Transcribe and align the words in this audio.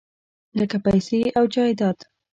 لکه 0.59 0.77
پیسې 0.85 1.19
او 1.37 1.43
جایداد. 1.53 1.97